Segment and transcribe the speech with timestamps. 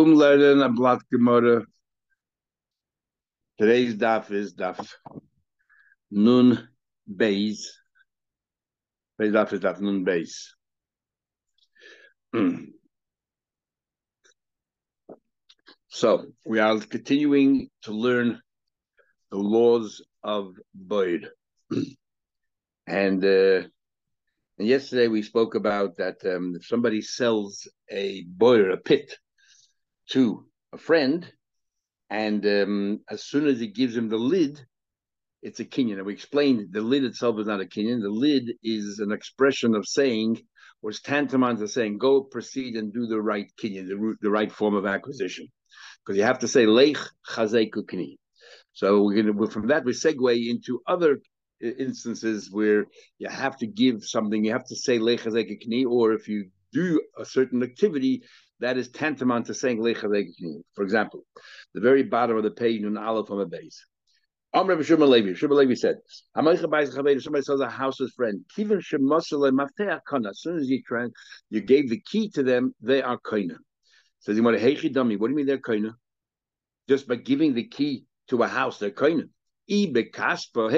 [0.00, 1.66] Kum learning a gemara.
[3.58, 4.94] Today's daf is daf
[6.10, 6.66] nun
[7.06, 7.66] beis.
[9.18, 10.54] Today's daf is daf nun beis.
[15.88, 18.40] so we are continuing to learn
[19.30, 21.28] the laws of Boyd.
[22.86, 23.68] and uh,
[24.58, 29.18] and yesterday we spoke about that um, if somebody sells a boiler, a pit,
[30.12, 31.30] to a friend,
[32.10, 34.60] and um, as soon as he gives him the lid,
[35.42, 35.98] it's a kinyan.
[35.98, 38.02] And we explained the lid itself is not a kinyan.
[38.02, 40.40] The lid is an expression of saying,
[40.82, 44.50] or it's tantamount to saying, go proceed and do the right kinyan, the, the right
[44.50, 45.46] form of acquisition.
[46.04, 48.16] Because you have to say, leich chazeku kni.
[48.72, 51.20] So we're to, from that, we segue into other
[51.60, 52.86] instances where
[53.18, 56.50] you have to give something, you have to say leich chazeku kni, or if you
[56.72, 58.22] do a certain activity,
[58.60, 59.82] that is tantamount to saying
[60.74, 61.24] For example,
[61.74, 63.84] the very bottom of the page in Aleph on the base.
[64.52, 65.34] Amr Shimon Levi.
[65.34, 65.96] Shimon Levi said,
[66.34, 68.44] "Somebody sells a house house's friend.
[68.58, 68.64] As
[70.40, 71.06] soon as you try,
[71.50, 73.56] you gave the key to them, they are koina."
[74.18, 75.16] Says you want to dummy.
[75.16, 75.94] What do you mean they're koina?
[76.88, 79.28] Just by giving the key to a house, they're koina.
[79.70, 80.70] Ibekaspa,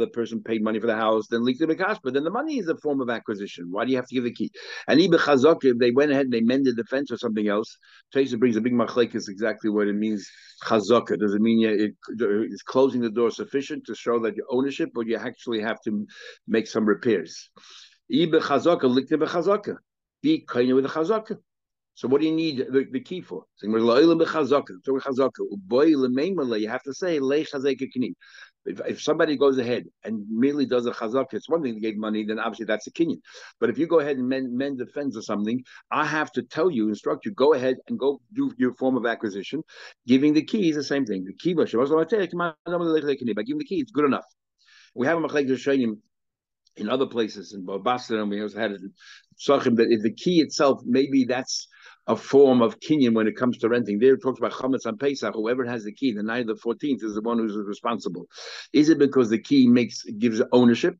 [0.00, 2.76] the person paid money for the house, then leaked Ibekaspa, then the money is a
[2.76, 3.66] form of acquisition.
[3.70, 4.50] Why do you have to give the key?
[4.86, 7.76] And Ibechazok, if they went ahead and they mended the fence or something else,
[8.14, 10.28] Taisa brings a big machlek is exactly what it means.
[10.64, 14.90] Chazaka does it mean it, is closing the door sufficient to show that your ownership,
[14.94, 16.06] or you actually have to
[16.46, 17.50] make some repairs?
[18.12, 19.76] Ibechazaka, licked Ibechazaka.
[20.22, 21.38] Be kind with the chazaka.
[21.94, 23.44] So what do you need the, the key for?
[23.62, 23.76] You
[26.68, 27.18] have to say
[28.66, 31.96] if, if somebody goes ahead and merely does a chazaka, it's one thing to give
[31.96, 33.18] money, then obviously that's a kinyan.
[33.58, 36.42] But if you go ahead and mend, mend the fence or something, I have to
[36.42, 39.62] tell you, instruct you, go ahead and go do your form of acquisition.
[40.06, 41.24] Giving the key is the same thing.
[41.24, 41.82] The key, by giving
[43.58, 44.26] the key, it's good enough.
[44.94, 45.96] We have a machlek
[46.76, 48.80] in other places in Boston, and we also had it
[49.48, 51.68] in Sachim, that if the key itself, maybe that's
[52.06, 53.98] a form of kinyan when it comes to renting.
[53.98, 55.34] There it talks about chametz on Pesach.
[55.34, 58.26] Whoever has the key, the night of the fourteenth is the one who's responsible.
[58.72, 60.96] Is it because the key makes gives ownership,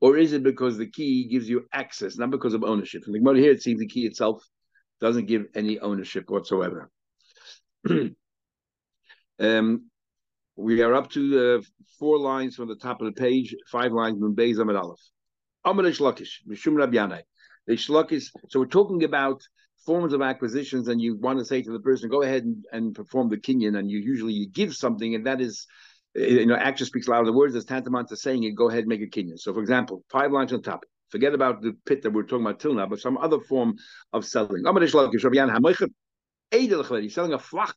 [0.00, 3.04] or is it because the key gives you access, not because of ownership?
[3.04, 4.42] From the here, it seems the key itself
[5.00, 6.90] doesn't give any ownership whatsoever.
[9.40, 9.90] um,
[10.56, 11.62] we are up to uh,
[11.98, 15.00] four lines from the top of the page, five lines from Beis Aleph.
[15.64, 17.22] Amar Shlakish, Mishum.
[17.70, 18.32] The Shlakish.
[18.48, 19.42] So we're talking about
[19.86, 22.92] forms of acquisitions and you want to say to the person, go ahead and, and
[22.92, 25.68] perform the kinyan, and you usually you give something, and that is,
[26.16, 27.54] eh, you know, action speaks louder than words.
[27.54, 28.56] Is tantamount to saying it.
[28.56, 29.38] Go ahead and make a kinyan.
[29.38, 30.80] So, for example, five lines on top.
[31.10, 33.76] Forget about the pit that we're talking about till now, but some other form
[34.12, 34.64] of selling.
[36.52, 37.76] He's selling a flock,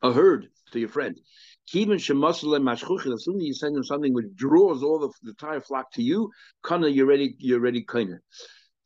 [0.00, 1.18] a herd to your friend.
[1.68, 6.02] As soon as you send him something which draws all the, the entire flock to
[6.04, 6.30] you,
[6.62, 8.20] kana, you're ready, you're ready, kana.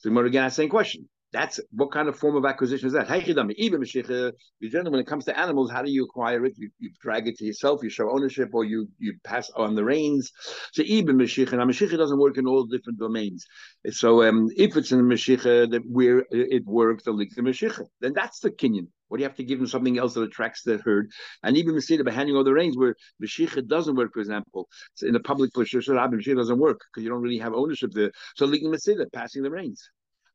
[0.00, 1.08] So we're going to ask the same question.
[1.32, 3.08] That's what kind of form of acquisition is that?
[3.08, 4.30] Even uh,
[4.62, 6.54] generally, when it comes to animals, how do you acquire it?
[6.56, 9.84] You, you, drag it to yourself, you show ownership, or you you pass on the
[9.84, 10.32] reins.
[10.72, 13.46] So even Meshicha, now Meshicha doesn't work in all different domains.
[13.90, 17.84] So um, if it's in Meshicha uh, that where uh, it works, the the Meshicha,
[18.00, 18.88] then that's the kinyan.
[19.06, 21.10] What do you have to give them something else that attracts the herd?
[21.42, 24.68] And even Mesira by handing over the reins, where Meshicha doesn't work, for example,
[25.02, 28.12] in the public Meshicha doesn't work because you don't really have ownership there.
[28.36, 29.90] So lik Mesira, passing the reins.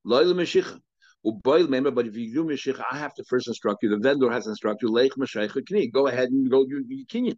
[0.05, 0.79] Loyal Meshicha.
[1.23, 3.89] But if you do Mashiach, I have to first instruct you.
[3.89, 4.89] The vendor has to instruct you.
[4.89, 5.91] Leich Kni.
[5.91, 7.35] Go ahead and go do your kinyan.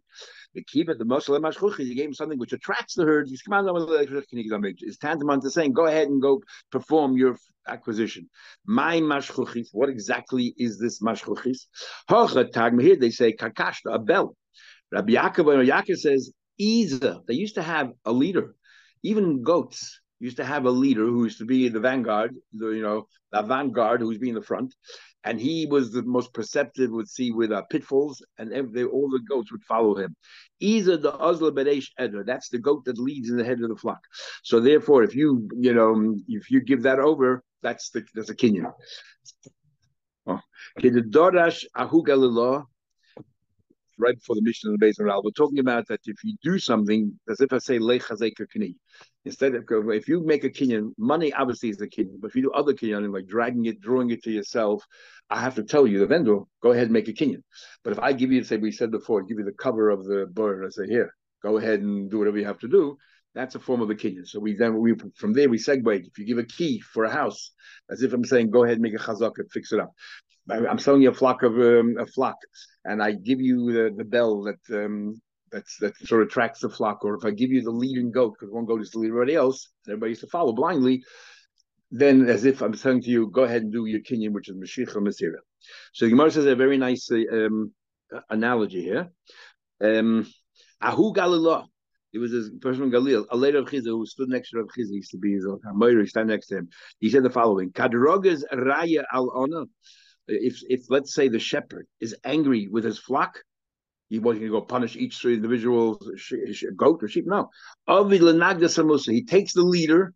[0.54, 3.30] The keep it the Muslim Mashchuch you gave him something which attracts the herd.
[3.30, 8.28] It's tantamount to saying, go ahead and go perform your acquisition.
[8.66, 9.68] My mashchuchis.
[9.72, 11.68] What exactly is this mashchuchis?
[12.82, 14.36] Here they say kakashta, a bell.
[14.92, 17.22] Rabbi Yaakov, Yaakov says, Isa.
[17.26, 18.54] They used to have a leader,
[19.02, 22.70] even goats used to have a leader who used to be in the vanguard, the,
[22.70, 24.74] you know, the vanguard who's be in the front,
[25.24, 26.90] and he was the most perceptive.
[26.90, 30.16] Would see with uh, pitfalls, and every, all the goats would follow him.
[30.60, 33.76] Either the Osla Beresh Eder, that's the goat that leads in the head of the
[33.76, 34.00] flock.
[34.42, 38.34] So therefore, if you you know if you give that over, that's the that's a
[38.34, 38.72] kinyan.
[40.26, 40.40] Oh
[43.98, 45.22] right before the mission of the Beis Moral.
[45.22, 48.76] We're talking about that if you do something, as if I say kini.
[49.24, 52.20] Instead of if you make a kinyan, money obviously is a kinyan.
[52.20, 54.84] But if you do other kinyan, like dragging it, drawing it to yourself,
[55.28, 57.42] I have to tell you, the vendor, go ahead and make a kinyan.
[57.84, 60.26] But if I give you, say we said before, give you the cover of the
[60.32, 62.96] bird, I say here, go ahead and do whatever you have to do.
[63.34, 64.26] That's a form of a kinyan.
[64.26, 66.06] So we then we from there we segue.
[66.06, 67.52] If you give a key for a house,
[67.90, 69.92] as if I'm saying, go ahead and make a chazak and fix it up.
[70.50, 72.36] I'm selling you a flock of um, a flock,
[72.84, 75.20] and I give you the, the bell that um,
[75.52, 78.34] that's that sort of tracks the flock, or if I give you the leading goat
[78.38, 81.02] because one goat is lead everybody else, everybody used to follow blindly.
[81.90, 84.56] Then, as if I'm saying to you, go ahead and do your kinyan, which is
[84.56, 85.40] Mashiach Masira.
[85.92, 87.72] So the Gemara says a very nice uh, um,
[88.28, 89.10] analogy here.
[89.82, 90.26] Um,
[90.80, 91.66] Ahu Galilah.
[92.12, 94.68] It was a person from Galil, a later of Chisda who stood next to Rav
[94.68, 96.68] Chisda, used to be his Moira, stand next to him.
[97.00, 99.66] He said the following: Kadrogas raya al ona.
[100.28, 103.42] If, if let's say the shepherd is angry with his flock,
[104.08, 106.00] he wasn't going to go punish each individual
[106.76, 107.26] goat or sheep.
[107.26, 107.50] No,
[107.86, 110.14] he takes the leader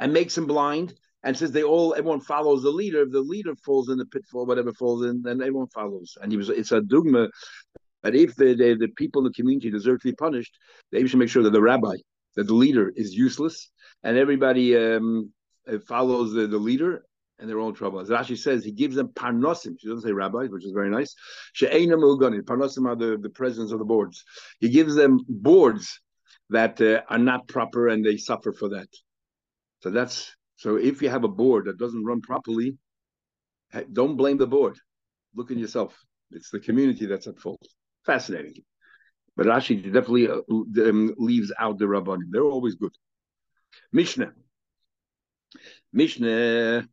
[0.00, 3.02] and makes him blind, and says they all everyone follows the leader.
[3.02, 6.16] If the leader falls in the pitfall, whatever falls in, then everyone follows.
[6.20, 7.28] And he was it's a dogma
[8.02, 10.56] that if the, the, the people in the community deserve to be punished,
[10.92, 11.96] they should make sure that the rabbi,
[12.36, 13.70] that the leader is useless,
[14.04, 15.32] and everybody um,
[15.70, 17.04] uh, follows the, the leader,
[17.38, 18.00] and they're all in trouble.
[18.00, 19.76] As Rashi says, he gives them parnosim.
[19.78, 21.14] She doesn't say rabbis, which is very nice.
[21.52, 22.42] She'ena mulganim.
[22.42, 24.24] Parnosim are the, the presidents of the boards.
[24.60, 26.00] He gives them boards
[26.50, 28.88] that uh, are not proper, and they suffer for that.
[29.82, 30.76] So that's so.
[30.76, 32.76] If you have a board that doesn't run properly,
[33.92, 34.76] don't blame the board.
[35.34, 35.96] Look at yourself.
[36.30, 37.64] It's the community that's at fault.
[38.04, 38.64] Fascinating.
[39.36, 42.30] But Rashi definitely uh, um, leaves out the rabbanim.
[42.30, 42.92] They're always good.
[43.92, 44.32] Mishnah.
[45.92, 46.88] Mishnah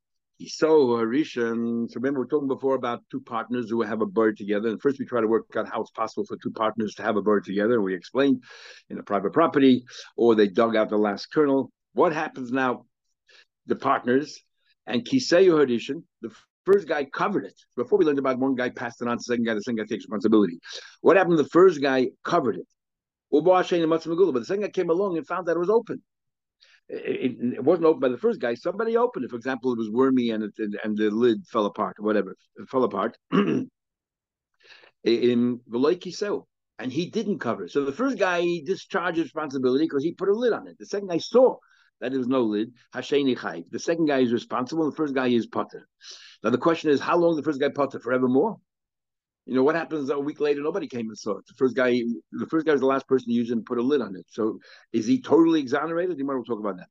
[0.48, 1.90] so Rishon.
[1.90, 4.70] So remember, we are talking before about two partners who have a bird together.
[4.70, 7.16] And first, we try to work out how it's possible for two partners to have
[7.16, 7.82] a bird together.
[7.82, 8.44] We explained
[8.90, 9.86] in a private property,
[10.18, 11.72] or they dug out the last kernel.
[11.94, 12.86] What happens now?
[13.68, 14.40] The partners
[14.86, 16.32] and Kiseyu Harishan, the
[16.66, 17.60] first guy covered it.
[17.76, 19.78] Before we learned about one guy passed it on to the second guy, the second
[19.78, 20.60] guy takes responsibility.
[21.02, 21.40] What happened?
[21.40, 22.68] The first guy covered it.
[23.32, 26.02] But the second guy came along and found that it was open
[26.88, 28.54] it, it, wasn't opened by the first guy.
[28.54, 29.32] Somebody opened it.
[29.32, 30.54] For example, it was wormy and it,
[30.84, 32.36] and the lid fell apart, whatever.
[32.58, 33.18] It fell apart.
[33.32, 33.70] in
[35.70, 36.44] Veloiki
[36.80, 37.72] and he didn't cover it.
[37.72, 40.78] So the first guy he discharged responsibility because he put a lid on it.
[40.78, 41.58] The second guy saw
[42.02, 42.74] that there was no lid.
[42.94, 43.66] Hasheni Chayv.
[43.72, 44.90] The second guy is responsible.
[44.90, 45.88] The first guy is potter.
[46.44, 48.00] Now the question is, how long the first guy potter?
[48.00, 48.58] Forevermore.
[49.46, 50.62] You know what happens a week later?
[50.62, 51.46] Nobody came and saw it.
[51.48, 52.02] The first guy,
[52.32, 54.16] the first guy was the last person to use it and put a lid on
[54.16, 54.26] it.
[54.30, 54.60] So
[54.92, 56.18] is he totally exonerated?
[56.18, 56.90] You might want to talk about that.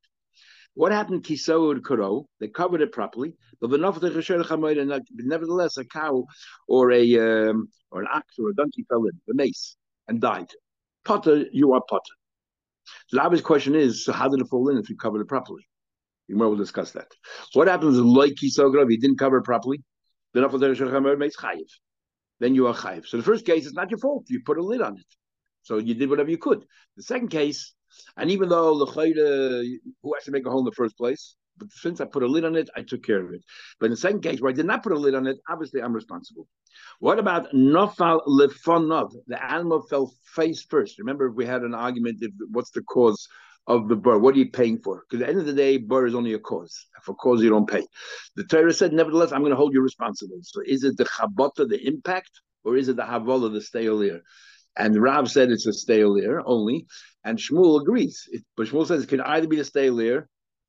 [0.74, 1.24] What happened?
[1.24, 6.24] Kiso Kuro, they covered it properly, but nevertheless, a cow
[6.68, 9.76] or a um, or an ox or a donkey fell in the mace
[10.08, 10.50] and died.
[11.04, 12.14] Potter, you are Potter.
[13.08, 15.28] So the obvious question is: So how did it fall in if you covered it
[15.28, 15.66] properly?
[16.26, 17.08] You might will discuss that.
[17.52, 19.82] What happens like Kiso if he didn't cover it properly?
[20.32, 20.42] Then
[22.40, 23.06] then you are chayiv.
[23.06, 24.24] So the first case is not your fault.
[24.28, 25.06] You put a lid on it.
[25.62, 26.64] So you did whatever you could.
[26.96, 27.74] The second case,
[28.16, 29.64] and even though the chayda,
[30.02, 32.26] who has to make a hole in the first place, but since I put a
[32.26, 33.42] lid on it, I took care of it.
[33.78, 35.80] But in the second case where I did not put a lid on it, obviously
[35.80, 36.48] I'm responsible.
[36.98, 39.12] What about nofal lefonov?
[39.28, 40.98] The animal fell face first.
[40.98, 42.22] Remember, we had an argument.
[42.50, 43.28] What's the cause
[43.66, 44.18] of the burr.
[44.18, 45.04] What are you paying for?
[45.08, 46.86] Because at the end of the day, burr is only a cause.
[47.02, 47.84] For cause, you don't pay.
[48.36, 50.38] The Torah said, nevertheless, I'm going to hold you responsible.
[50.42, 52.30] So is it the chabota, the impact,
[52.64, 54.20] or is it the havola, the steolir?
[54.76, 56.86] And Rav said it's a steolir only,
[57.24, 58.28] and Shmuel agrees.
[58.32, 60.24] It, but Shmuel says it can either be the steolir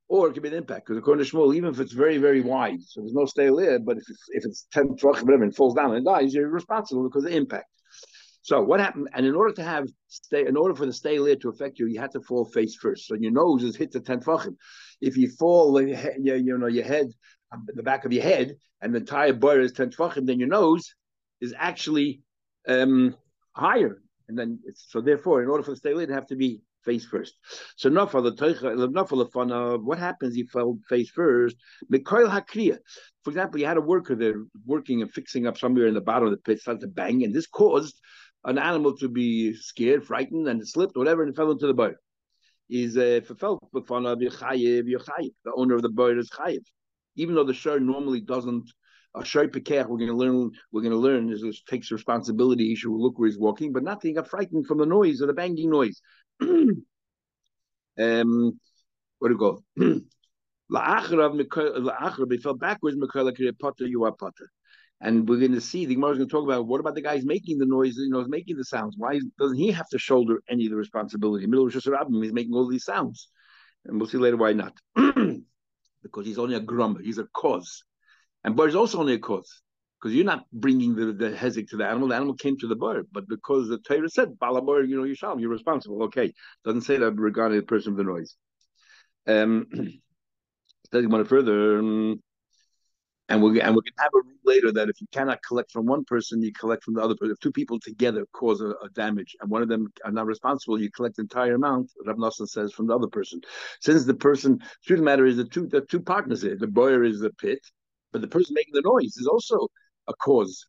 [0.07, 0.85] or it can be the impact.
[0.85, 3.97] Because according to Shmuel, even if it's very, very wide, so there's no steolir, but
[3.97, 7.25] if it's, if it's 10 tefachim, whatever, and falls down and dies, you're responsible because
[7.25, 7.65] of the impact.
[8.45, 9.09] So what happened?
[9.15, 11.87] And in order to have stay, in order for the stay lid to affect you,
[11.87, 13.07] you had to fall face first.
[13.07, 14.55] So your nose is hit the ten fachim.
[15.01, 17.07] If you fall, you, you know, your head,
[17.51, 20.47] um, the back of your head, and the entire bar is ten fachim, then your
[20.47, 20.93] nose
[21.41, 22.21] is actually
[22.67, 23.15] um,
[23.53, 23.99] higher.
[24.27, 27.33] And then so therefore, in order for the stay lid, have to be face first.
[27.77, 28.23] So the nafal
[29.33, 30.35] the what happens?
[30.35, 31.55] He fell face first.
[31.91, 32.77] Mikoil hakriya.
[33.23, 36.27] For example, you had a worker there working and fixing up somewhere in the bottom
[36.27, 37.99] of the pit, started to bang, and this caused
[38.45, 41.95] an animal to be scared, frightened, and it slipped, whatever, and fell into the boat.
[42.69, 43.59] Is uh, of the
[45.55, 46.63] owner of the boat is chayiv,
[47.15, 48.71] even though the shur normally doesn't.
[49.17, 50.51] A shur pekech, we're going to learn.
[50.71, 52.67] We're going to learn is it takes responsibility.
[52.67, 54.09] He should look where he's walking, but nothing.
[54.09, 56.01] He got frightened from the noise or the banging noise.
[56.41, 56.83] um,
[57.97, 59.63] do you go?
[60.71, 62.97] La'achrav, he fell backwards.
[63.59, 64.51] Potter, you are potter.
[65.01, 67.01] And we're going to see the Gemara is going to talk about what about the
[67.01, 68.95] guys making the noise, you know, making the sounds.
[68.97, 71.45] Why doesn't he have to shoulder any of the responsibility?
[71.47, 73.29] Middle of Rabbim, he's making all these sounds,
[73.85, 74.73] and we'll see later why not.
[74.95, 77.83] because he's only a grummer, he's a cause,
[78.43, 79.61] and bird is also only a cause
[80.05, 82.07] because you're not bringing the, the hezek to the animal.
[82.07, 85.15] The animal came to the bird, but because the Torah said balabur, you know, you
[85.15, 86.03] shall, you're responsible.
[86.03, 86.31] Okay,
[86.63, 88.35] doesn't say that regarding the person of the noise.
[89.27, 89.65] Um,
[90.85, 91.79] studying one further.
[91.79, 92.21] Um,
[93.27, 93.73] And we're, and we're mm-hmm.
[93.73, 96.53] going to have a rule later that if you cannot collect from one person, you
[96.53, 97.31] collect from the other person.
[97.31, 100.79] If two people together cause a, a damage and one of them are not responsible,
[100.79, 103.41] you collect the entire amount, Rav Nosson says, from the other person.
[103.81, 106.55] Since the person, truth of the matter is the two, the two partners here.
[106.55, 107.59] The boyer is the pit,
[108.11, 109.67] but the person making the noise is also
[110.07, 110.67] a cause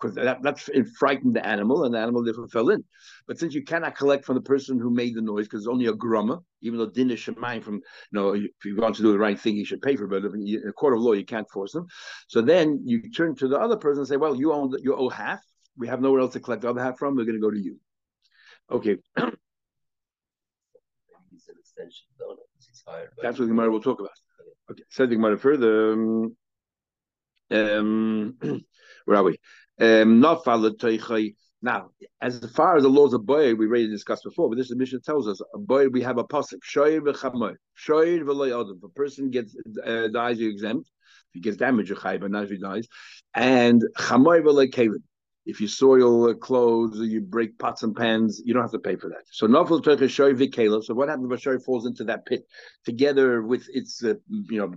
[0.00, 0.60] because that, that
[0.98, 2.84] frightened the animal, and the animal therefore fell in.
[3.26, 5.86] But since you cannot collect from the person who made the noise, because it's only
[5.86, 9.12] a grumma, even though din is shemaim from, you know, if you want to do
[9.12, 10.08] the right thing, you should pay for it.
[10.08, 11.86] But in a court of law, you can't force them.
[12.28, 15.08] So then you turn to the other person and say, well, you own you owe
[15.08, 15.40] half.
[15.76, 17.16] We have nowhere else to collect the other half from.
[17.16, 17.78] We're going to go to you.
[18.70, 18.96] Okay.
[23.22, 24.12] That's what the Gemara will talk about.
[24.70, 25.92] Okay, said the Gemara further.
[25.92, 26.36] Um,
[27.50, 28.36] um,
[29.04, 29.38] where are we?
[29.80, 30.44] Um, not
[31.60, 35.00] now, as far as the laws of boy, we already discussed before, but this mission
[35.00, 37.56] tells us a boy we have a pasuk shoyer v'chamoy
[37.86, 38.78] v'loy adam.
[38.78, 40.88] If a person gets uh, dies, you exempt.
[41.30, 42.86] If he gets damaged, you're but not if he dies.
[43.34, 45.02] And chamoy v'loy kevin.
[45.48, 48.96] If you soil clothes or you break pots and pans, you don't have to pay
[48.96, 49.22] for that.
[49.30, 50.84] So nafal shoy v'kela.
[50.84, 52.46] So what happens if a shoy falls into that pit
[52.84, 54.74] together with its, uh, you know,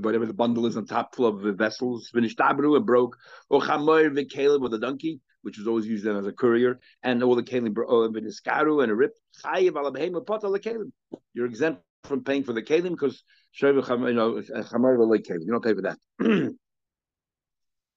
[0.00, 3.16] whatever the bundle is on top full of vessels, finished tabru and broke,
[3.48, 7.22] or chamoy v'kela with a donkey, which was always used then as a courier, and
[7.22, 10.90] all the v'niskaru uh, and a rip chayiv alabheim pot al kalim.
[11.32, 13.22] You're exempt from paying for the kalim because
[13.56, 16.56] shoy you know chamoy v'le You don't pay for that.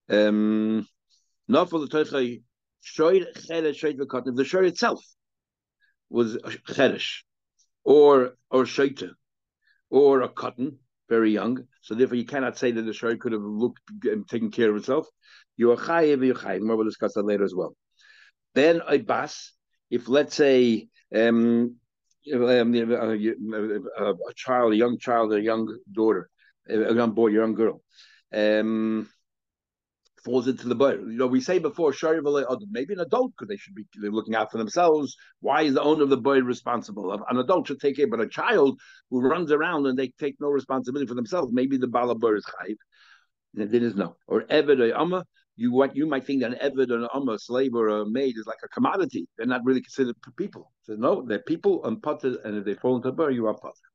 [0.28, 0.88] um.
[1.48, 2.42] Not for the Toichai
[2.82, 4.30] Shoir Cheresh Shoir V'Katan.
[4.30, 5.04] If the Shoir itself
[6.10, 6.38] was
[6.68, 7.24] Cheresh
[7.84, 9.12] or or Shoita
[9.90, 13.42] or a cotton, very young, so therefore you cannot say that the Shoir could have
[13.42, 15.08] looked and taken care of itself.
[15.58, 16.66] You are Chayiv, you.
[16.66, 17.75] More we'll discuss that later as well.
[18.56, 19.52] Then a bas,
[19.90, 21.75] if let's say um,
[22.34, 22.82] um, a,
[24.02, 26.30] a, a, child, a young child, a young daughter,
[26.68, 27.82] a young boy, a young girl,
[28.34, 29.08] um,
[30.25, 31.00] falls into the boat.
[31.00, 31.94] You know, we say before,
[32.72, 35.15] maybe an adult because they should be looking out for themselves.
[35.39, 37.13] Why is the owner of the boy responsible?
[37.29, 38.79] An adult should take care, but a child
[39.12, 42.75] who runs around and they take no responsibility for themselves, maybe the balabar is chayiv.
[43.55, 44.17] And it is no.
[44.27, 45.24] Or eved amma,
[45.55, 48.36] you what you might think that an eved or an a slave or a maid
[48.38, 49.27] is like a commodity.
[49.38, 50.74] They're not really considered people.
[50.82, 53.53] So no, they're people and potter, and if they fall into a bar, you are
[53.53, 53.88] potter.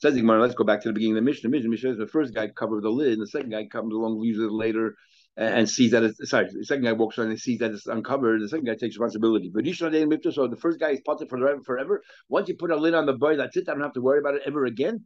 [0.00, 1.50] Says Gemara, let's go back to the beginning of the mission.
[1.50, 4.20] The mission, mission the first guy covered the lid, and the second guy comes along,
[4.20, 4.94] leaves later,
[5.38, 6.48] and sees that it's sorry.
[6.52, 8.42] The second guy walks around and sees that it's uncovered.
[8.42, 9.50] The second guy takes responsibility.
[9.54, 11.62] But so the first guy is potted forever.
[11.64, 12.02] Forever.
[12.28, 13.68] Once you put a lid on the boy, that's it.
[13.68, 15.04] I don't have to worry about it ever again.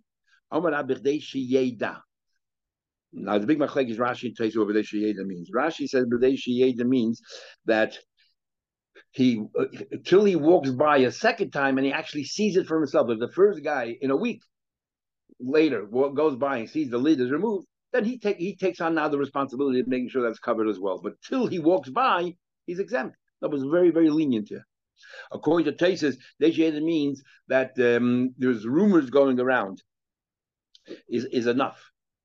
[0.51, 0.71] Now
[3.39, 5.51] the big machlek is Rashi you what B'dei Sheyeda means.
[5.55, 7.21] Rashi says B'dei means
[7.67, 7.99] that
[9.11, 9.45] he
[10.07, 13.11] till he walks by a second time and he actually sees it for himself.
[13.11, 14.41] If the first guy in a week
[15.39, 18.95] later goes by and sees the lid is removed, then he take he takes on
[18.95, 21.01] now the responsibility of making sure that's covered as well.
[21.03, 22.35] But till he walks by,
[22.67, 23.17] he's exempt.
[23.41, 24.67] That was very very lenient here.
[25.33, 29.83] According to Tosfos, Deishayda means that um, there's rumors going around.
[31.09, 31.81] Is is enough.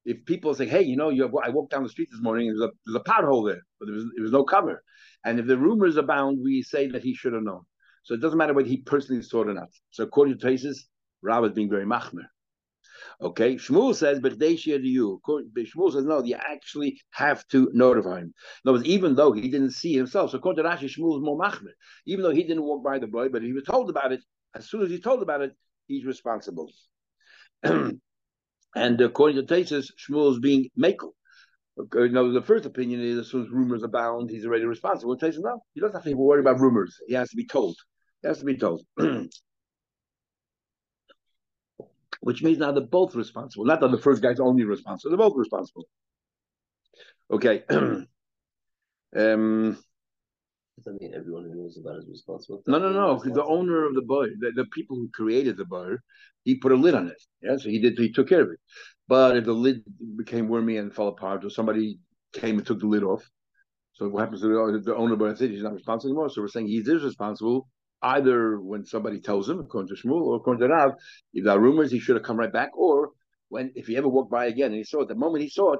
[0.06, 2.50] If people say, "Hey, you know, you have, I walked down the street this morning,
[2.50, 4.84] and there's a there's a pothole there, but there was there was no cover,"
[5.26, 7.64] and if the rumors abound, we say that he should have known.
[8.04, 9.70] So it doesn't matter whether he personally saw it or not.
[9.92, 10.78] So according to Tosfos,
[11.22, 12.26] Rab is being very machmer.
[13.22, 15.22] Okay, Shmuel says, but they share you.
[15.28, 18.34] Shmuel says, no, you actually have to notify him.
[18.66, 20.32] No, even though he didn't see himself.
[20.32, 21.74] So according to Rashi, Shmuel is more machmer.
[22.06, 24.22] Even though he didn't walk by the boy, but he was told about it.
[24.56, 25.52] As soon as he told about it,
[25.88, 26.72] he's responsible.
[27.64, 28.00] and
[28.76, 31.12] according to Tosfos, Shmuel is being makel.
[31.80, 35.18] Okay, no, the first opinion is as soon as rumors abound, he's already responsible.
[35.18, 37.00] Tosfos, no, he doesn't have to worry about rumors.
[37.08, 37.76] He has to be told.
[38.22, 38.84] He has to be told.
[42.22, 43.66] which means now they're both responsible.
[43.66, 45.86] Not that the first guy's only responsible; they're both responsible.
[47.32, 47.64] Okay.
[49.16, 49.78] um,
[50.88, 52.62] that mean everyone who knows about it is responsible?
[52.68, 53.20] No, no, no.
[53.24, 56.04] The owner of the boy, the, the, people who created the bar,
[56.44, 57.22] he put a lid on it.
[57.42, 57.98] Yeah, so he did.
[57.98, 58.60] He took care of it.
[59.08, 59.84] But if the lid
[60.16, 62.00] became wormy and fell apart, or somebody
[62.34, 63.28] came and took the lid off,
[63.94, 65.56] so what happens to the, the owner of the city?
[65.56, 66.30] He's not responsible anymore.
[66.30, 67.68] So we're saying he is responsible
[68.02, 70.92] either when somebody tells him, according to Shmuel, or according to Rav,
[71.34, 73.12] if there are rumors, he should have come right back, or
[73.50, 75.74] when if he ever walked by again and he saw it, the moment he saw
[75.74, 75.80] it,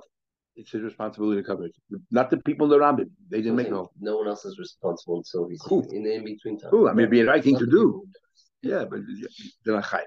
[0.56, 1.76] it's his responsibility to cover it.
[2.10, 3.12] Not the people around him.
[3.30, 3.92] They didn't make no.
[4.00, 5.86] No one else is responsible until he's cool.
[5.92, 6.72] in, the in between time.
[6.72, 6.88] Cool.
[6.88, 8.08] I mean, it'd be the right thing to do.
[8.64, 9.02] Yeah, but
[9.64, 10.06] they're not high.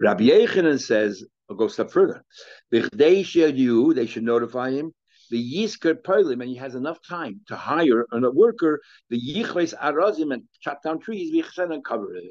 [0.00, 2.24] Rabbi Yochanan says, I'll go a step further.
[2.70, 4.94] They should you, they should notify him
[5.30, 8.80] the Yisker Polim, and he has enough time to hire a worker,
[9.10, 12.24] the Yichves Arazim, and chop down trees, and cover it.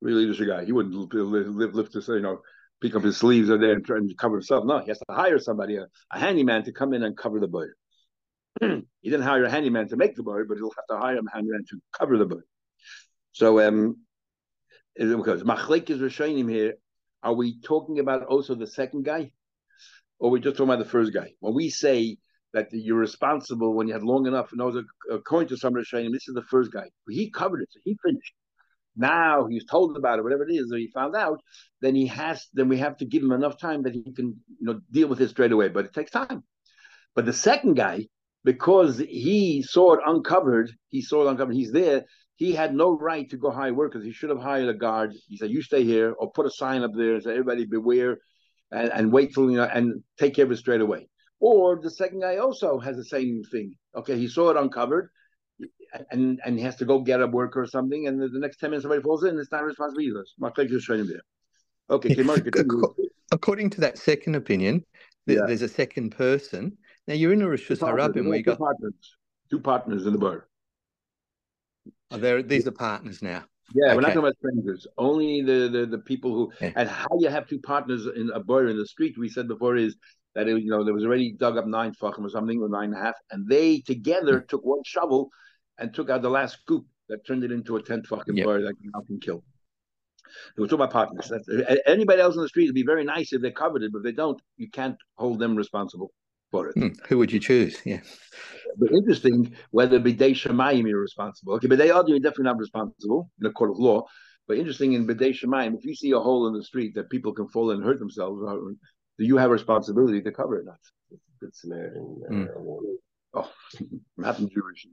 [0.00, 2.40] Really, this guy, he wouldn't live, live, live to say, you know,
[2.80, 4.64] pick up his sleeves or there and try to cover himself.
[4.64, 7.48] No, he has to hire somebody, a, a handyman, to come in and cover the
[7.48, 7.74] bird.
[8.60, 11.32] he didn't hire a handyman to make the bird, but he'll have to hire a
[11.32, 12.44] handyman to cover the bird.
[13.32, 13.98] So, um,
[14.96, 16.74] because Machlek is Rishonim here,
[17.22, 19.32] are we talking about also the second guy?
[20.18, 21.32] Or we're just talking about the first guy?
[21.40, 22.16] When we say
[22.52, 26.12] that you're responsible when you had long enough, and I was according to some Rishonim,
[26.12, 26.88] this is the first guy.
[27.08, 28.32] He covered it, so he finished.
[28.96, 31.40] Now he's told about it, whatever it is, or he found out,
[31.80, 34.66] then he has, then we have to give him enough time that he can, you
[34.66, 35.68] know, deal with it straight away.
[35.68, 36.42] But it takes time.
[37.14, 38.06] But the second guy,
[38.44, 42.06] because he saw it uncovered, he saw it uncovered, he's there,
[42.36, 44.04] he had no right to go hire workers.
[44.04, 45.12] He should have hired a guard.
[45.28, 48.18] He said, "You stay here," or put a sign up there and say, "Everybody beware,"
[48.70, 51.08] and, and wait till you know and take care of it straight away.
[51.40, 53.74] Or the second guy also has the same thing.
[53.94, 55.10] Okay, he saw it uncovered,
[56.10, 58.58] and and he has to go get a worker or something, and the, the next
[58.58, 59.38] ten minutes somebody falls in.
[59.38, 60.12] It's not responsibility.
[60.38, 61.22] My there.
[61.90, 62.14] Okay,
[63.32, 64.84] according to that second opinion,
[65.26, 65.42] yeah.
[65.46, 66.76] there's a second person.
[67.06, 68.92] Now you're in a Rishus Harabim where you got partners,
[69.48, 70.48] two partners in the bar.
[72.10, 73.44] Oh, there, these are partners now.
[73.74, 73.94] Yeah, okay.
[73.96, 74.86] we're not talking about strangers.
[74.96, 76.72] Only the the, the people who yeah.
[76.76, 79.18] and how you have two partners in a bar in the street.
[79.18, 79.96] We said before is
[80.34, 82.92] that it, you know there was already dug up nine fucking or something or nine
[82.92, 85.30] and a half, and they together took one shovel
[85.78, 88.46] and took out the last scoop that turned it into a ten fucking yep.
[88.46, 89.42] bar that now can kill.
[90.56, 91.30] We're talking about partners.
[91.30, 93.98] That's, anybody else on the street would be very nice if they covered it, but
[93.98, 96.12] if they don't, you can't hold them responsible
[96.50, 96.74] for it.
[96.78, 96.88] Hmm.
[97.08, 97.80] Who would you choose?
[97.84, 98.00] Yeah.
[98.76, 101.54] But interesting whether B'dei Shemayim you're responsible.
[101.54, 104.06] Okay, but they are you're definitely not responsible in a court of law.
[104.46, 107.32] But interesting in B'dei Shemayim, if you see a hole in the street that people
[107.32, 110.66] can fall and hurt themselves, uh, do you have responsibility to cover it?
[110.66, 110.78] Not.
[111.40, 112.20] Good Samaritan.
[112.28, 112.48] Uh, mm.
[113.34, 113.50] Oh,
[114.16, 114.86] not in Jewish.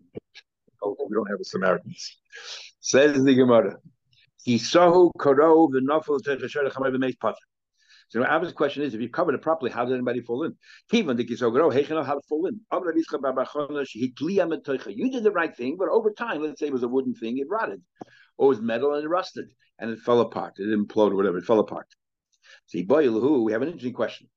[0.83, 2.17] Oh, we don't have a Samaritans.
[2.79, 3.77] Says the Gemara.
[4.47, 6.71] Kisahu korov the nafel techasher
[8.07, 10.55] so the obvious question is, if you covered it properly, how did anybody fall in?
[10.91, 12.59] Kivan dikisogro hechino how to fall in.
[14.95, 17.39] You did the right thing, but over time, let's say it was a wooden thing,
[17.39, 17.81] it rotted,
[18.37, 19.47] or it was metal and it rusted,
[19.79, 20.53] and it fell apart.
[20.59, 21.39] It imploded, or whatever.
[21.39, 21.87] It fell apart.
[22.67, 24.27] See, boy, we have an interesting question.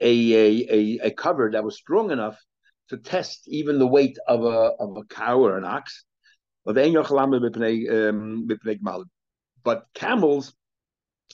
[0.00, 2.38] a, a, a, a cover that was strong enough
[2.88, 6.04] to test even the weight of a of a cow or an ox.
[6.66, 8.48] Um,
[9.64, 10.54] but camels,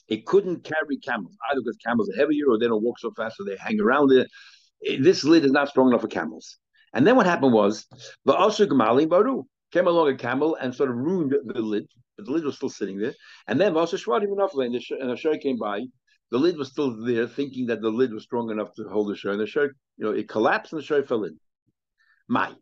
[0.09, 3.37] it couldn't carry camels, either because camels are heavier or they don't walk so fast,
[3.37, 4.29] so they hang around it.
[5.01, 6.59] This lid is not strong enough for camels.
[6.95, 7.87] And then what happened was
[8.25, 8.35] the
[9.71, 11.87] came along a camel and sort of ruined the lid,
[12.17, 13.14] but the lid was still sitting there.
[13.47, 15.85] And then and the and came by.
[16.31, 19.17] The lid was still there, thinking that the lid was strong enough to hold the
[19.17, 19.35] Shari.
[19.35, 21.38] And the Shari, you know, it collapsed and the Shari fell in.
[22.29, 22.53] My,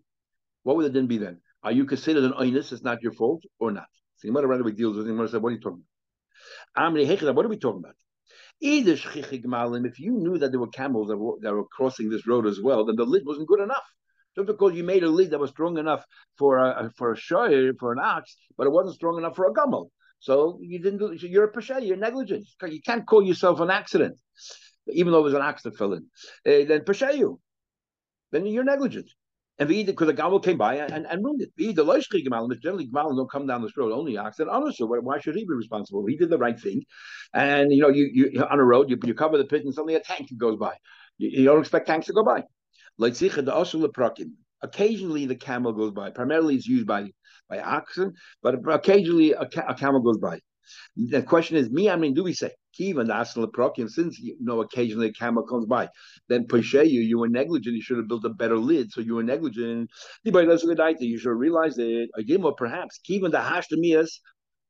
[0.62, 1.40] what would it then be then?
[1.66, 2.72] Are you considered an oinus?
[2.72, 3.88] It's not your fault or not?
[4.18, 5.14] So Gemara right away deals with him.
[5.14, 5.82] Gemara said, "What are you talking
[6.76, 7.96] about?" What are we talking about?
[8.60, 12.60] If you knew that there were camels that were, that were crossing this road as
[12.60, 13.88] well, then the lid wasn't good enough.
[14.36, 16.04] Just because you made a lid that was strong enough
[16.38, 19.52] for a for a shoyer, for an ox, but it wasn't strong enough for a
[19.52, 19.90] gummel.
[20.20, 21.18] So you didn't do.
[21.18, 21.84] So you're a pesha.
[21.84, 22.46] You're negligent.
[22.62, 24.16] You can't call yourself an accident,
[24.86, 26.04] even though it was an ox that fell in.
[26.46, 27.40] Uh, then pesha you.
[28.30, 29.10] Then you're negligent.
[29.58, 31.50] And the because the Gamal came by and, and ruined it.
[31.56, 34.38] The Loishchi Gamal, generally Gamal don't come down this road, only ox.
[34.38, 36.04] And honestly, oh, why should he be responsible?
[36.06, 36.82] He did the right thing.
[37.32, 39.94] And you know, you, you on a road, you, you cover the pit and suddenly
[39.94, 40.74] a tank goes by.
[41.16, 42.44] You, you don't expect tanks to go by.
[44.62, 46.10] Occasionally the camel goes by.
[46.10, 47.10] Primarily it's used by
[47.48, 50.40] by oxen, but occasionally a, a camel goes by.
[50.96, 54.60] The question is, me, I mean, do we say Kiva National Prokim, since you know
[54.60, 55.88] occasionally a camel comes by,
[56.28, 59.14] then Peshe you, you were negligent, you should have built a better lid, so you
[59.14, 59.90] were negligent.
[60.24, 62.10] You should realize it.
[62.16, 64.10] Again, or perhaps Kiva the Hashtamias,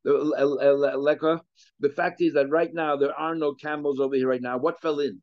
[0.04, 1.40] the uh, uh, uh, lecka.
[1.80, 4.56] The fact is that right now there are no camels over here right now.
[4.56, 5.20] What fell in?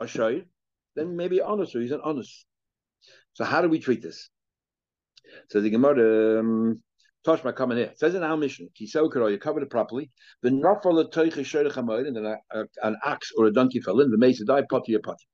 [0.00, 0.44] A shoy?
[0.94, 2.44] Then maybe honest, or he's an honest.
[3.32, 4.28] So how do we treat this?
[5.50, 6.82] So the Gemara, um,
[7.28, 7.88] Toshma coming here.
[7.88, 10.10] It says in our mission, Kisokaro, you covered it properly.
[10.42, 12.36] The Nafal Toicha Sherech and then
[12.82, 15.26] an ox or a donkey fell in, the Mesa died, potty a potty.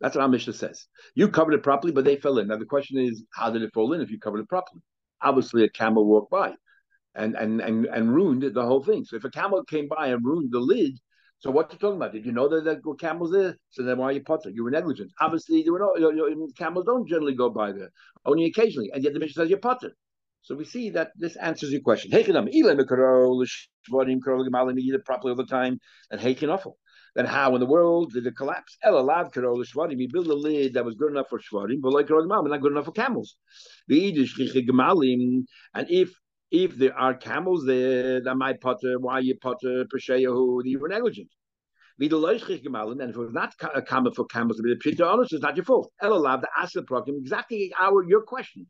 [0.00, 0.86] That's what our mission says.
[1.14, 2.48] You covered it properly, but they fell in.
[2.48, 4.82] Now the question is, how did it fall in if you covered it properly?
[5.22, 6.54] Obviously, a camel walked by
[7.14, 9.04] and and and and ruined the whole thing.
[9.04, 10.98] So if a camel came by and ruined the lid,
[11.38, 12.12] so what you talking about?
[12.12, 13.56] Did you know that there were camels there?
[13.70, 14.50] So then why are you potter?
[14.50, 15.12] You were negligent.
[15.20, 17.90] Obviously, there were no you know, camels don't generally go by there,
[18.26, 19.92] only occasionally, and yet the mission says you're potter.
[20.44, 22.10] So we see that this answers your question.
[22.10, 22.36] Properly
[25.30, 25.80] all the time,
[26.10, 26.78] and awful.
[27.16, 28.76] Then how in the world did it collapse?
[28.82, 29.98] El alav karol shvarim.
[29.98, 32.72] He built a lid that was good enough for shvarim, but like karol not good
[32.72, 33.36] enough for camels.
[33.88, 34.06] And
[35.90, 36.10] if
[36.50, 41.30] If there are camels there, that might potter, why you potter, Pesheyahu, you were negligent.
[41.98, 45.32] And if it was not a uh, comment for camels to be the pshita honest,
[45.32, 45.92] it's not your fault.
[46.02, 48.66] Elalav, the asset program, exactly our your question.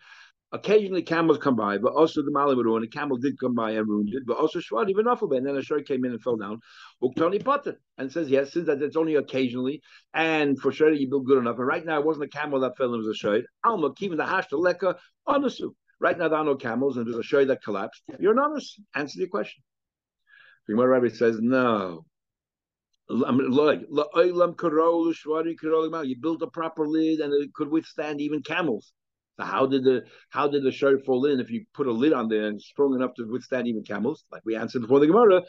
[0.54, 2.84] Occasionally camels come by, but also the Mali would ruin.
[2.84, 5.56] A camel did come by and ruined it, but also Shwad, even Nuffle, and then
[5.56, 6.60] a sure came in and fell down.
[7.02, 9.82] Uktoni Potter and says, yes, since that it's only occasionally,
[10.14, 11.58] and for sure you built good enough.
[11.58, 13.44] And right now it wasn't a camel that fell, it was a shade.
[13.64, 14.96] Alma, even the hash, the leka.
[16.00, 18.04] Right now there are no camels, and there's a shade that collapsed.
[18.20, 18.80] You're an honest.
[18.94, 19.64] Answer your question.
[20.68, 22.06] The Rabbi says, no.
[23.08, 23.24] You
[26.20, 28.92] built a proper lid and it could withstand even camels.
[29.38, 32.12] So how did the how did the shirt fall in if you put a lid
[32.12, 34.24] on there and strong enough to withstand even camels?
[34.30, 35.42] Like we answered before the Gemara,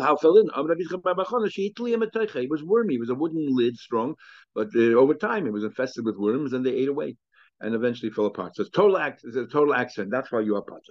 [0.00, 0.48] how fell in?
[0.54, 2.94] It was wormy.
[2.94, 4.14] It was a wooden lid, strong,
[4.54, 7.16] but uh, over time it was infested with worms and they ate away
[7.60, 8.54] and eventually fell apart.
[8.54, 9.22] So it's total act.
[9.24, 10.12] It's a total accident.
[10.12, 10.82] That's why you are part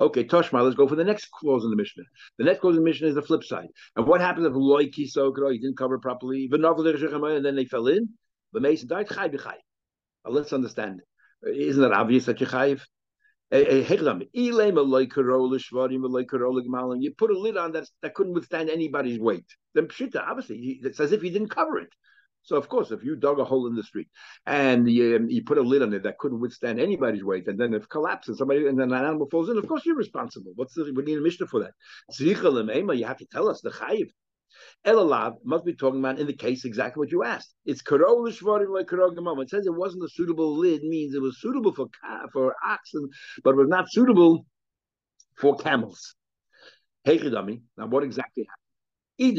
[0.00, 2.04] Okay, Toshma, let's go for the next clause in the Mishnah.
[2.38, 3.66] The next clause in the Mishnah is the flip side.
[3.96, 8.08] And what happens if Loy Kisokro, he didn't cover properly, and then they fell in?
[8.52, 9.28] The Mason died, Chai
[10.24, 11.00] let's understand.
[11.46, 12.82] Isn't that obvious that you chayiv?
[13.50, 13.84] You
[17.16, 19.46] put a lid on that that couldn't withstand anybody's weight.
[19.74, 21.88] Then pshita, obviously, it's as if you didn't cover it.
[22.42, 24.08] So of course, if you dug a hole in the street
[24.46, 27.58] and you, um, you put a lid on it that couldn't withstand anybody's weight, and
[27.58, 30.52] then it collapses, somebody and then an animal falls in, of course you're responsible.
[30.56, 31.72] What's the we need a mishnah for that?
[32.18, 32.34] You
[33.06, 34.10] have to tell us the chayiv.
[34.86, 37.54] Elalav must be talking about in the case exactly what you asked.
[37.64, 41.40] It's karol shvarim like karol It says it wasn't a suitable lid, means it was
[41.40, 41.86] suitable for
[42.32, 43.08] for oxen,
[43.44, 44.46] but was not suitable
[45.36, 46.14] for camels.
[47.04, 49.38] Hey, Now, what exactly happened?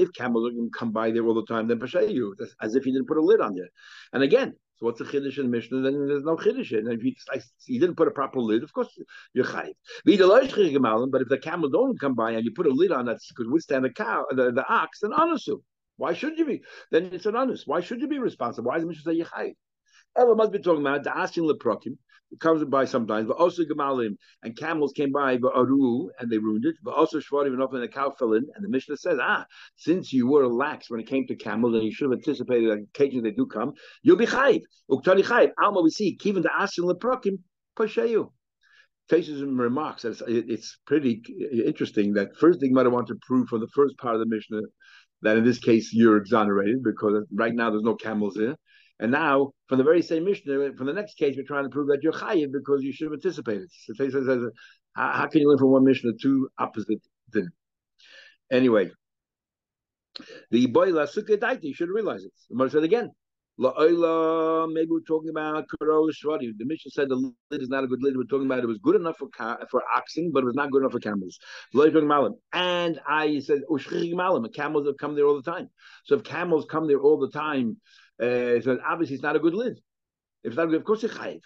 [0.00, 3.18] If camels come by there all the time, then you as if he didn't put
[3.18, 3.68] a lid on there.
[4.12, 5.80] And again, so what's the chiddush in the Mishnah?
[5.80, 6.70] Then there's no chiddush.
[6.78, 8.88] And if you, didn't put a proper lid, of course
[9.34, 9.74] you're chayiv.
[10.04, 13.50] But if the camel don't come by and you put a lid on that could
[13.50, 15.60] withstand the cow, the, the ox, then anasu.
[15.96, 16.62] Why should you be?
[16.92, 17.66] Then it's an honest.
[17.66, 18.68] Why should you be responsible?
[18.68, 19.54] Why is the Mishnah say you're chayiv?
[20.16, 21.96] Ella must be talking about the asin leprokim
[22.40, 26.64] comes by sometimes, but also Gemalim and camels came by, but Aru, and they ruined
[26.64, 29.44] it, but also Shvarim and often the cow fell in, and the Mishnah says, ah,
[29.76, 32.86] since you were lax when it came to camels, and you should have anticipated that
[32.94, 34.60] occasionally they do come, you'll be chayiv.
[34.90, 35.50] Uktani chayiv.
[35.62, 37.38] Alma we see, even the asin leprokim,
[37.76, 38.30] pashayu.
[39.08, 40.04] Faces and remarks.
[40.04, 41.22] It's, it's pretty
[41.64, 44.60] interesting that first thing might want to prove from the first part of the Mishnah
[45.22, 48.56] that in this case you're exonerated because right now there's no camels there.
[49.00, 51.88] And now, from the very same Mishnah, from the next case, we're trying to prove
[51.88, 53.68] that you're chayiv because you should have anticipated.
[53.70, 54.26] So says,
[54.94, 57.00] how, can you learn from one Mishnah two opposite
[57.32, 57.50] things?
[58.50, 58.90] Anyway,
[60.50, 62.32] the boy sukkah you should realize it.
[62.50, 63.12] The Moshe said again,
[63.60, 66.52] La maybe we're talking about Karol Shvadi.
[66.56, 67.16] The Mishnah said the
[67.50, 68.16] lid is not a good lid.
[68.16, 69.28] We're talking about it was good enough for
[69.68, 71.38] for oxen, but it was not good enough for camels.
[72.52, 75.70] And I said, Malam, camels have come there all the time.
[76.04, 77.78] So if camels come there all the time,
[78.20, 79.80] uh, so obviously it's not a good lid.
[80.44, 81.40] If it's not good, of course it's chayiv.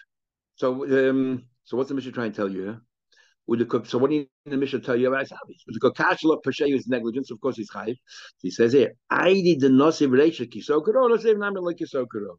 [0.55, 2.79] So, um, so what's the mission trying to tell you?
[3.47, 3.85] Would the cook?
[3.85, 5.13] So what do you the mission tell you?
[5.15, 5.63] It's obvious.
[5.67, 7.31] Would the kashlok peshay is negligence?
[7.31, 7.95] Of course he's chayiv.
[8.41, 11.09] He says here, I did the nosiv reisha.
[11.09, 12.37] Let's say not like kisokero.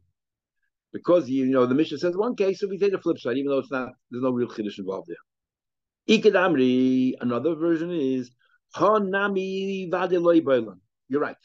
[0.91, 3.51] Because you know the mission says one case, so we take the flip side, even
[3.51, 6.17] though it's not there's no real chiddush involved there.
[6.17, 8.31] Ikadamri, another version is
[8.75, 10.75] Hanami Vadeloi
[11.09, 11.35] You're right.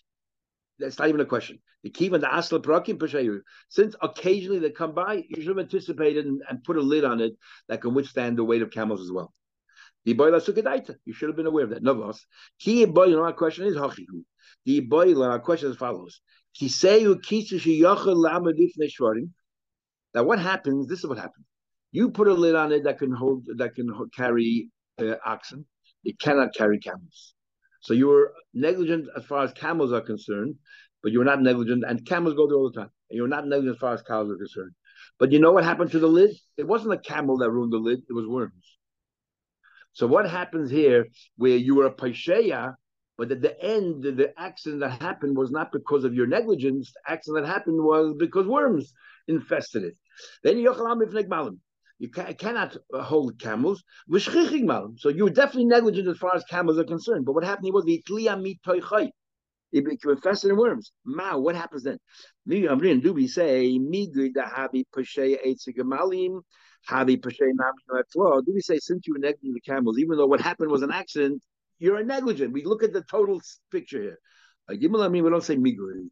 [0.80, 1.58] That's not even a question.
[1.82, 3.40] The key the asla prakim.
[3.68, 7.20] Since occasionally they come by, you should have anticipated and, and, put a lid on
[7.20, 7.32] it
[7.68, 9.32] that can withstand the weight of camels as well.
[10.04, 10.96] The boiler sukadaita.
[11.04, 11.82] You should have been aware of that.
[11.82, 12.24] Novos.
[12.58, 13.24] Key boiler.
[13.24, 14.24] Our question is hachihu.
[14.64, 15.30] The boiler.
[15.30, 16.20] Our question is as follows.
[20.12, 20.88] Now, what happens?
[20.88, 21.46] This is what happens.
[21.92, 24.68] You put a lid on it that can hold, that can carry
[25.00, 25.66] uh, oxen.
[26.04, 27.34] It cannot carry camels.
[27.80, 30.56] So you were negligent as far as camels are concerned,
[31.02, 32.90] but you were not negligent, and camels go there all the time.
[33.08, 34.72] And you were not negligent as far as cows are concerned.
[35.18, 36.30] But you know what happened to the lid?
[36.56, 38.78] It wasn't a camel that ruined the lid, it was worms.
[39.92, 42.74] So what happens here, where you were a paisheya,
[43.18, 46.92] but at the end, the, accident that happened was not because of your negligence.
[46.92, 48.94] The accident that happened was because worms
[49.28, 49.96] infested it.
[50.42, 50.58] Then
[52.00, 53.84] you cannot uh, hold camels.
[54.10, 57.26] So you were definitely negligent as far as camels are concerned.
[57.26, 58.02] But what happened was the
[59.72, 60.92] it became infested in worms.
[61.04, 61.98] Ma, what happens then?
[62.48, 64.84] Do we say habi
[67.22, 70.90] Do we say since you were negligent the camels, even though what happened was an
[70.90, 71.42] accident,
[71.78, 72.54] you're a negligent.
[72.54, 74.18] We look at the total picture here.
[74.70, 74.74] I
[75.08, 76.08] mean, we don't say migui.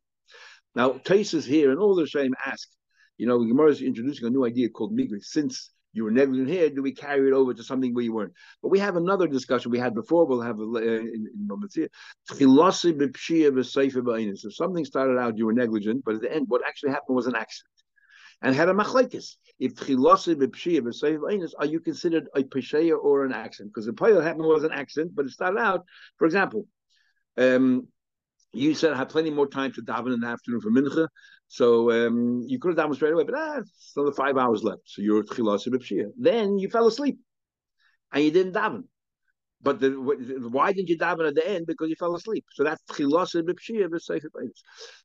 [0.74, 2.68] Now, Tosfos here and all the shame ask,
[3.16, 5.22] you know, Gemara is introducing a new idea called migri.
[5.22, 6.70] Since you were negligent here.
[6.70, 8.32] Do we carry it over to something where you weren't?
[8.62, 10.24] But we have another discussion we had before.
[10.24, 11.48] We'll have a, uh, in, in
[14.44, 17.26] If something started out, you were negligent, but at the end, what actually happened was
[17.26, 17.74] an accident.
[18.40, 19.36] And had a machlekes.
[19.58, 19.72] If
[21.58, 23.72] are you considered a pesheya or an accident?
[23.74, 25.84] Because the pilot happened was an accident, but it started out,
[26.18, 26.64] for example,
[27.36, 27.88] um,
[28.52, 31.08] you said I have plenty more time to daven in the afternoon for mincha,
[31.48, 34.82] so um, you could have davened straight away, but ah, it's another five hours left.
[34.84, 36.10] So you're chilasi b'pshia.
[36.18, 37.18] Then you fell asleep,
[38.12, 38.84] and you didn't daven.
[39.60, 41.66] But the, why didn't you daven at the end?
[41.66, 42.44] Because you fell asleep.
[42.52, 43.88] So that's chilasa b'pshia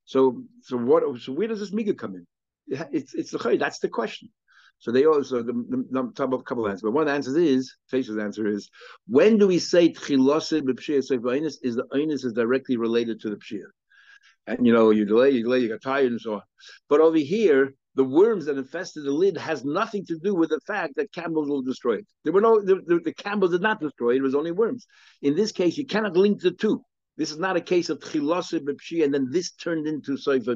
[0.06, 1.04] So so what?
[1.22, 2.28] So where does this miga come in?
[2.92, 4.30] It's it's the that's the question.
[4.80, 7.08] So they also the, the, the talk about a couple of answers, but one of
[7.08, 8.70] the answers is Fesha's answer is
[9.08, 13.64] when do we say tchilase b'pshia is the onus is directly related to the pshia,
[14.48, 16.42] and you know you delay, you delay, you got tired and so on.
[16.90, 20.60] But over here, the worms that infested the lid has nothing to do with the
[20.66, 22.08] fact that camels will destroy it.
[22.24, 24.86] There were no the, the, the camels did not destroy it; it was only worms.
[25.22, 26.84] In this case, you cannot link the two.
[27.16, 30.56] This is not a case of chilase b'pshia, and then this turned into seifa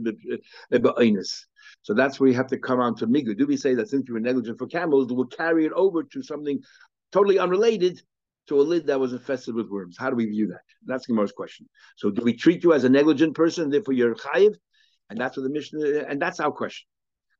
[0.71, 0.71] b'einis.
[0.71, 1.21] Eh, eh,
[1.84, 3.38] so that's where you have to come on to migu.
[3.38, 6.23] Do we say that since you were negligent for camels, we'll carry it over to
[6.23, 6.60] something
[7.12, 8.02] totally unrelated
[8.48, 9.98] to a lid that was infested with worms?
[9.98, 10.62] How do we view that?
[10.86, 11.68] That's the most question.
[11.96, 14.56] So do we treat you as a negligent person, therefore you're chayiv?
[15.10, 16.88] And that's what the Mishnah, and that's our question.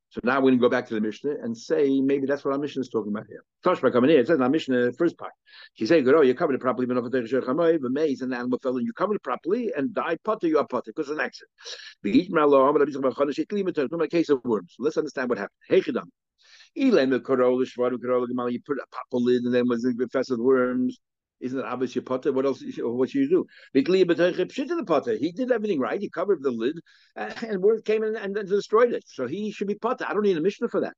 [0.10, 2.54] So now we're going to go back to the Mishnah and say maybe that's what
[2.54, 3.44] our Mishnah is talking about here.
[3.66, 5.34] Toshba coming here, it says in our Mishnah, first part.
[5.74, 9.16] He said, "Oh, you covered it properly, but and the animal fell, and you covered
[9.16, 11.52] it properly, and died potter, you are potter because of an accident.
[14.02, 14.76] a case of worms.
[14.80, 15.58] Let's understand what happened.
[16.78, 21.00] You put a pop lid, and then was infested with worms.
[21.40, 22.32] Isn't it obvious your potter?
[22.32, 22.64] What else?
[22.80, 23.46] What should you do?
[23.74, 23.82] He
[25.32, 26.02] did everything right.
[26.02, 26.80] He covered the lid,
[27.16, 29.04] uh, and word came in and destroyed it.
[29.08, 30.06] So he should be potter.
[30.08, 30.94] I don't need a Mishnah for that.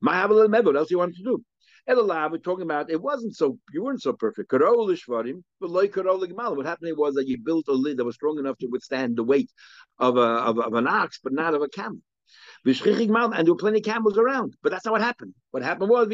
[0.00, 1.44] My have a little What else you want to do?
[1.88, 4.50] Elalab, we're talking about it wasn't so you weren't so perfect.
[4.50, 9.16] But What happened was that you built a lid that was strong enough to withstand
[9.16, 9.52] the weight
[9.98, 12.00] of a of, of an ox, but not of a camel.
[12.66, 15.34] And there were plenty of camels around, but that's not what happened.
[15.52, 16.08] What happened was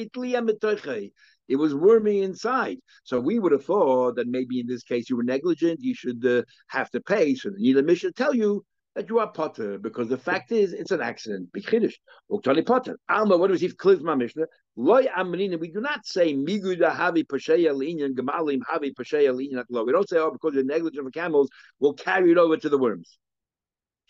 [1.48, 2.78] it was wormy inside.
[3.04, 6.24] So we would have thought that maybe in this case you were negligent, you should
[6.24, 7.34] uh, have to pay.
[7.34, 10.90] So the Nila Mishnah tell you that you are potter because the fact is it's
[10.90, 11.50] an accident.
[11.52, 11.94] Be chiddush.
[12.30, 12.98] Uktani potter.
[13.08, 14.46] Alma, what was he my Mishnah?
[14.76, 15.58] Loy amrina.
[15.58, 20.18] We do not say miguda havi pasheya linyan gemalim havi pasheya linyan We don't say
[20.18, 21.48] oh because you're negligent for camels,
[21.80, 23.18] we'll carry it over to the worms.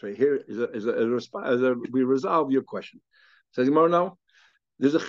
[0.02, 3.00] So here is a is a, a we resolve your question.
[3.52, 4.18] Says Gemara now.
[4.78, 5.00] There's a.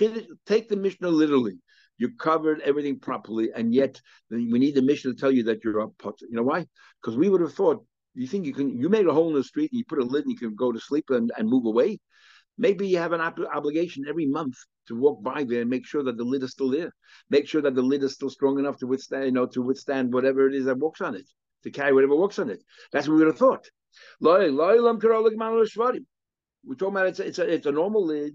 [0.46, 1.58] Take the Mishnah literally
[1.98, 5.80] you covered everything properly, and yet we need the mission to tell you that you're
[5.80, 6.26] a potter.
[6.28, 6.66] You know why?
[7.00, 9.44] Because we would have thought you think you can you made a hole in the
[9.44, 11.66] street and you put a lid and you can go to sleep and, and move
[11.66, 11.98] away.
[12.56, 14.54] Maybe you have an ob- obligation every month
[14.86, 16.92] to walk by there and make sure that the lid is still there.
[17.30, 20.12] Make sure that the lid is still strong enough to withstand, you know, to withstand
[20.12, 21.28] whatever it is that walks on it,
[21.64, 22.62] to carry whatever walks on it.
[22.92, 23.66] That's what we would have thought.
[26.66, 28.30] We're talking about it's a, it's a, it's a normal uh,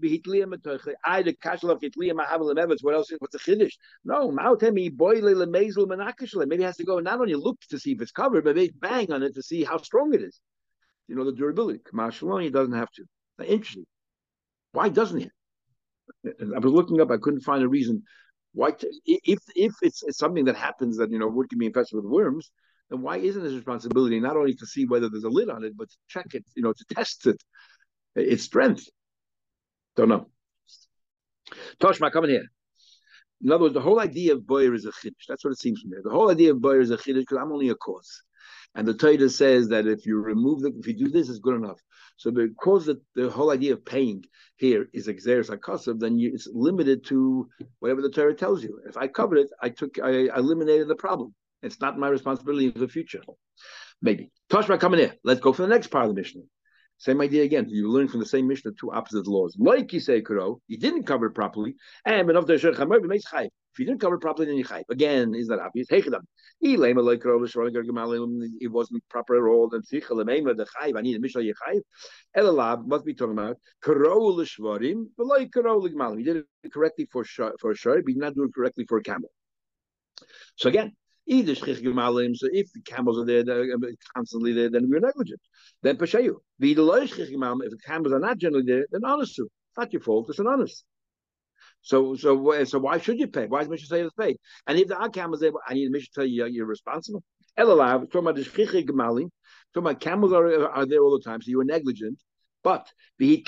[1.04, 2.78] I the kashal of hitliya mahavel evetz.
[2.80, 3.10] What else?
[3.18, 3.72] What's the chiddush?
[4.04, 6.46] No, mautemi boile lemezel menakashal.
[6.46, 8.72] Maybe he has to go not only look to see if it's covered, but maybe
[8.78, 10.40] bang on it to see how strong it is.
[11.08, 11.80] You know the durability.
[11.80, 13.04] Kamashalon, he doesn't have to.
[13.44, 13.86] Interesting.
[14.72, 15.30] Why doesn't he?
[16.24, 17.10] I was looking up.
[17.10, 18.04] I couldn't find a reason
[18.52, 18.74] why.
[19.06, 22.04] If if it's, it's something that happens that you know wood can be infested with
[22.04, 22.52] worms,
[22.90, 25.76] then why isn't his responsibility not only to see whether there's a lid on it,
[25.76, 27.42] but to check it, you know, to test it,
[28.16, 28.88] its strength.
[29.96, 30.26] Don't know.
[31.80, 32.46] Toshma, come in here.
[33.42, 35.26] In other words, the whole idea of boyer is a chiddush.
[35.28, 36.02] That's what it seems from here.
[36.04, 38.22] The whole idea of boyer is a chiddush because I'm only a cause.
[38.74, 41.56] And the Torah says that if you remove the, if you do this, it's good
[41.56, 41.80] enough.
[42.16, 44.24] So because the, the whole idea of paying
[44.56, 47.48] here is exeris akasav, then you, it's limited to
[47.78, 48.78] whatever the Torah tells you.
[48.86, 51.34] If I covered it, I took, I, I eliminated the problem.
[51.62, 53.22] It's not my responsibility in the future.
[54.02, 54.30] Maybe.
[54.50, 55.14] Toshma coming here.
[55.24, 56.42] Let's go for the next part of the Mishnah.
[57.00, 57.66] Same idea again.
[57.68, 59.56] You learn from the same Mishnah two opposite laws.
[59.58, 64.20] Like you say, Kuro, you didn't cover it properly, and if you didn't cover it
[64.20, 64.82] properly, then you chayv.
[64.90, 65.86] Again, is that obvious?
[65.90, 66.10] It
[68.70, 69.68] wasn't proper at all.
[69.70, 70.66] Then the.
[70.78, 71.80] I need a mishnah yechayv.
[72.36, 76.18] Elalav must be talking about karo l'shvarim, but like karo l'gmalim.
[76.18, 77.24] He did it correctly for
[77.58, 79.30] for shor, but he did not do it correctly for a camel.
[80.56, 80.94] So again,
[81.30, 83.76] Either shchich gemalim, so if the camels are there uh,
[84.16, 85.40] constantly there, then we're negligent.
[85.82, 85.96] Then
[87.30, 87.64] gemalim.
[87.64, 89.42] If the camels are not generally there, then honest to.
[89.42, 90.28] It's not your fault.
[90.28, 90.84] It's an honest.
[91.82, 93.46] So, so, so why should you pay?
[93.46, 94.38] Why is Mishnah say it's paid?
[94.66, 97.22] And if the camels there, I need Mishnah to tell you you're responsible.
[97.56, 99.30] Elalav, talking about the shchich gemalim,
[99.72, 102.18] talking about camels are, are there all the time, so you were negligent.
[102.62, 102.88] But
[103.18, 103.44] the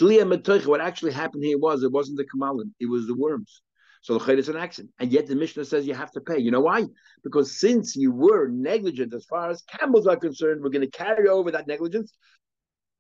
[0.67, 3.61] what actually happened here was it wasn't the kamalim, it was the worms.
[4.03, 4.93] So the is an accident.
[4.99, 6.39] And yet the Mishnah says you have to pay.
[6.39, 6.85] You know why?
[7.23, 11.29] Because since you were negligent as far as camels are concerned, we're going to carry
[11.29, 12.13] over that negligence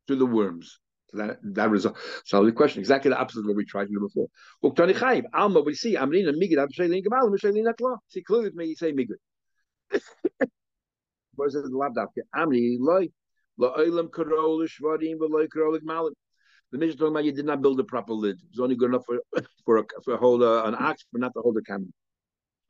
[0.07, 0.79] to the worms.
[1.11, 1.99] So that that result.
[2.25, 4.29] So the question exactly the opposite of what we tried to do before.
[5.35, 9.19] Alma, we see Amrina Migid, See clearly me, you say Migid.
[11.35, 13.09] Whereas the Labdavka, Amri loy,
[13.59, 16.15] lo oilam karol shvarim, lo karol malim.
[16.73, 18.37] The Mishnah talking about you did not build a proper lid.
[18.37, 19.21] It was only good enough for
[19.65, 21.89] for a, for hold a, an ox, but not to hold a camel.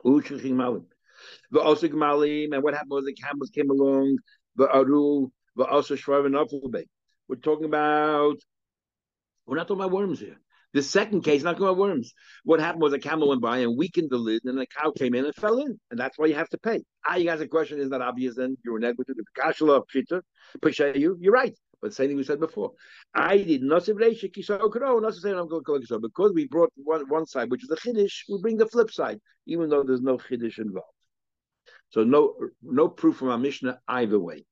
[0.04, 4.18] The osig malim, and what happened was the camels came along.
[4.56, 6.84] The aru, the also shvarim and
[7.28, 8.38] We're talking about.
[9.46, 10.36] We're not talking about worms here.
[10.74, 12.12] The second case, not talking about worms.
[12.44, 15.14] What happened was a camel went by and weakened the lid, and the cow came
[15.14, 16.82] in and fell in, and that's why you have to pay.
[17.06, 18.34] Ah, you guys, a question is not obvious.
[18.36, 19.18] Then you were negligent.
[19.18, 20.22] The kashala pshita,
[20.98, 21.16] you.
[21.20, 21.54] You're right.
[21.82, 22.72] But same thing we said before.
[23.12, 24.22] I did not say because
[26.32, 29.68] we brought one, one side, which is the chiddush, we bring the flip side, even
[29.68, 30.86] though there's no chiddush involved.
[31.90, 34.44] So no no proof from our Mishnah either way.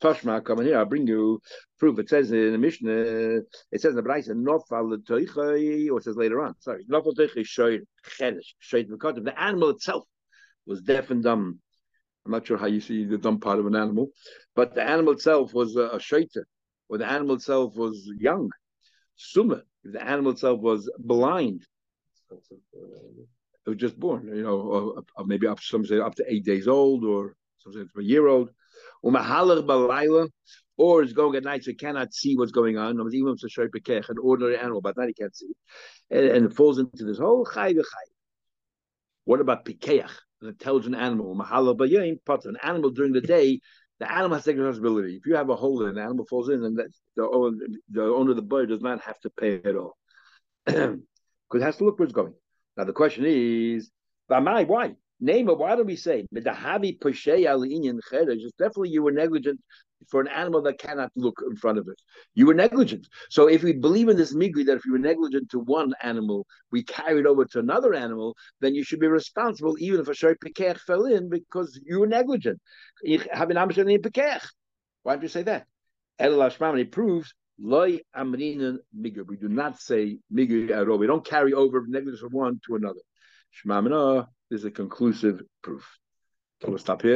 [0.00, 1.40] Toshma, come in here, I'll bring you
[1.80, 1.98] proof.
[1.98, 3.40] It says in the Mishnah,
[3.72, 7.80] it says in the Braisa, Nofal or it says later on, sorry, Nofal Toichai Shoyd
[8.06, 10.04] Chedesh, Shoyd The animal itself
[10.66, 11.58] was deaf and dumb.
[12.24, 14.10] I'm not sure how you see the dumb part of an animal,
[14.54, 15.98] but the animal itself was a, a
[16.88, 18.50] or the animal itself was young.
[19.16, 21.62] Suma, if the animal itself was blind,
[22.30, 22.38] it
[23.66, 26.68] was just born, you know, or, or maybe up some say up to eight days
[26.68, 28.50] old, or some say a year old.
[29.02, 29.12] Or
[31.02, 32.98] it's going at night so cannot see what's going on.
[33.12, 35.52] Even it's an ordinary animal, but night he can't see.
[36.10, 37.74] And, and, it falls into this whole chay
[39.24, 40.08] What about pikeach,
[40.40, 41.32] an intelligent animal?
[41.32, 41.40] An
[42.62, 43.60] animal during the day
[44.00, 45.16] the animal has to take responsibility.
[45.16, 46.88] If you have a hole and the animal falls in, then the,
[47.90, 49.96] the owner of the bird does not have to pay at all.
[51.50, 52.34] Because it has to look where it's going.
[52.76, 53.90] Now the question is,
[54.26, 54.94] why?
[55.18, 55.58] Name it.
[55.58, 56.26] Why do we say
[58.58, 59.58] definitely you were negligent
[60.08, 62.00] for an animal that cannot look in front of it?
[62.34, 63.06] You were negligent.
[63.30, 66.46] So if we believe in this migri that if you were negligent to one animal,
[66.70, 70.36] we carried over to another animal, then you should be responsible even if a shari
[70.36, 72.60] pekech fell in because you were negligent.
[73.02, 73.16] Why
[75.06, 75.66] don't you say that?
[76.18, 76.50] El
[76.86, 79.26] proves loy amrinan migri.
[79.26, 80.98] We do not say migri at all.
[80.98, 83.00] We don't carry over negligence from one to another.
[83.64, 85.86] Shmamina is a conclusive proof.
[86.62, 87.06] So we'll stop here.